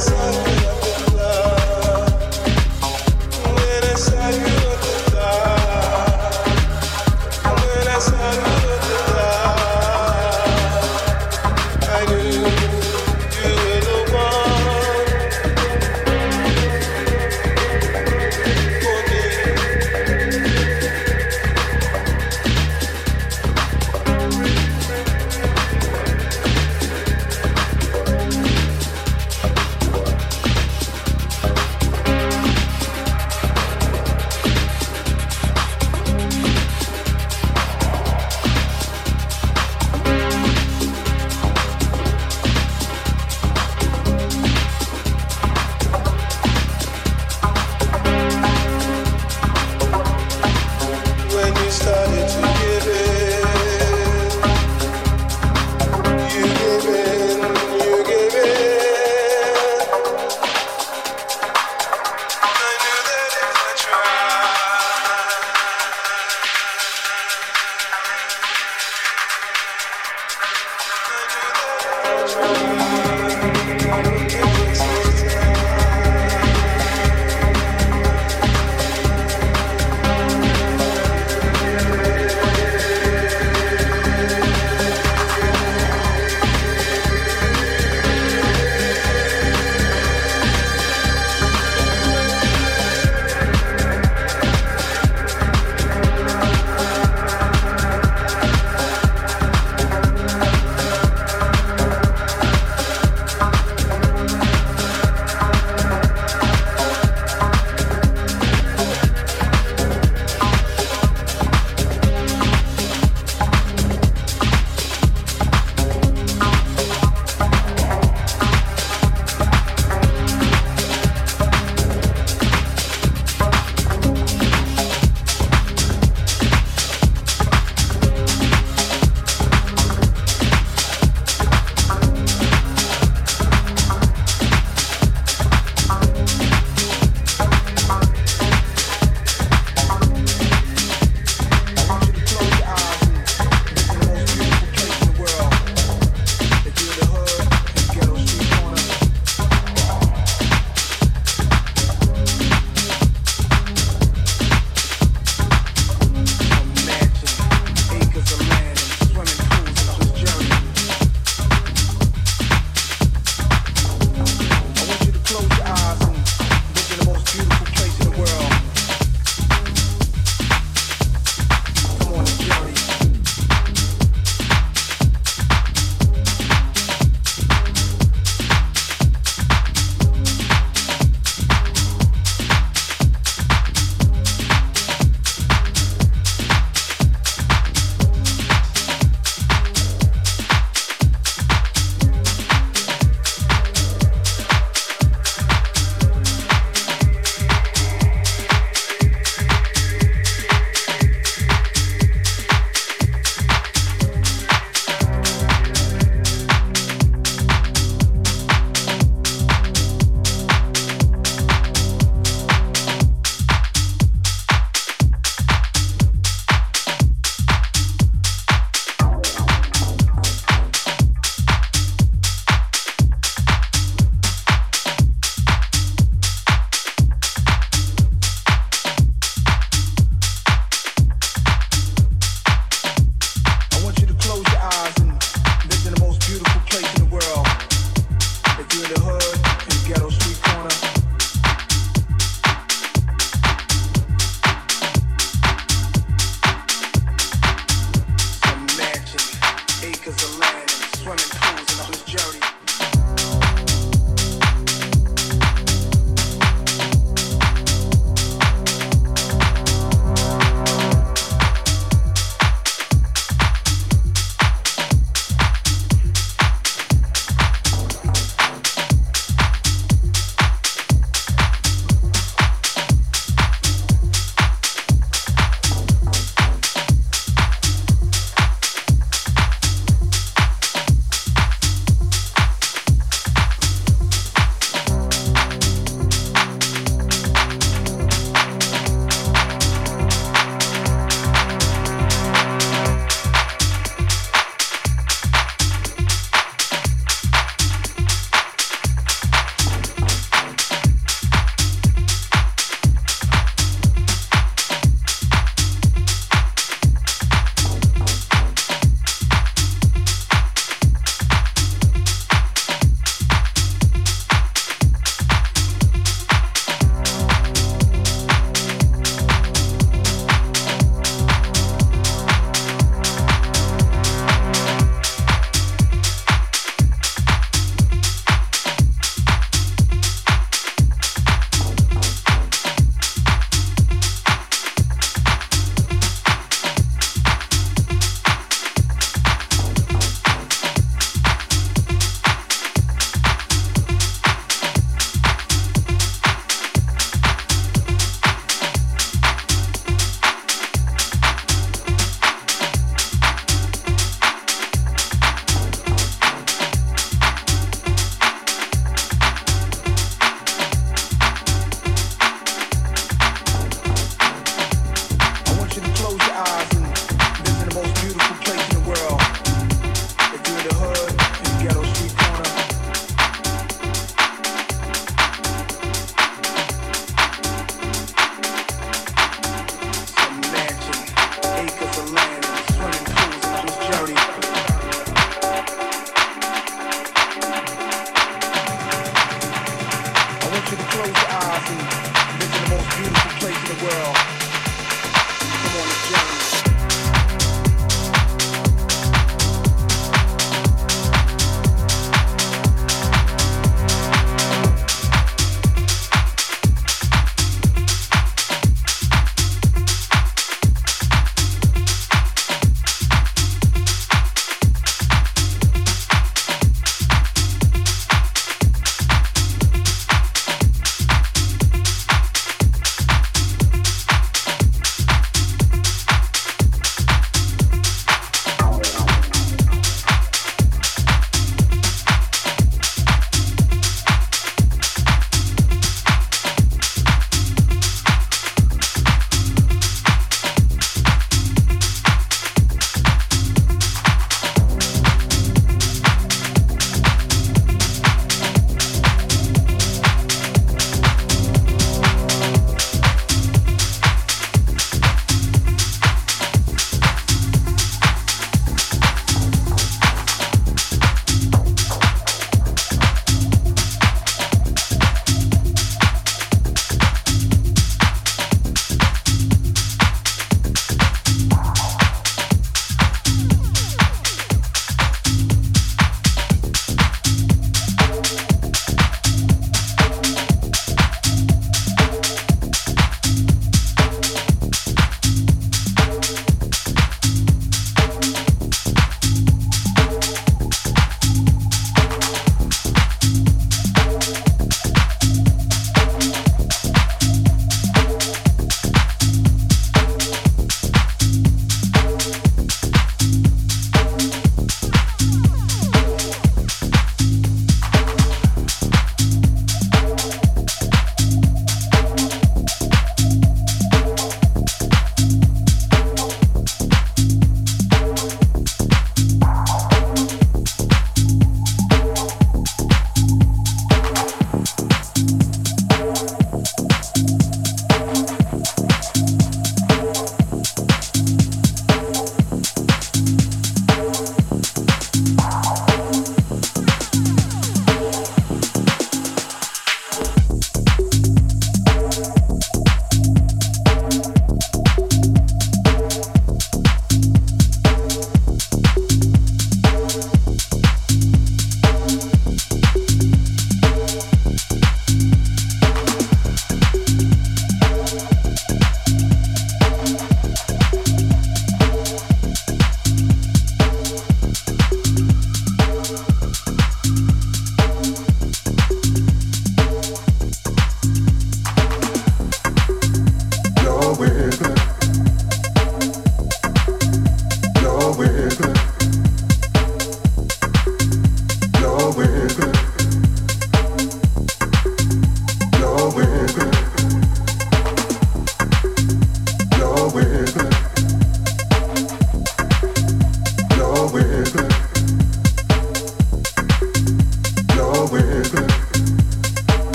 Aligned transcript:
myself 0.00 0.59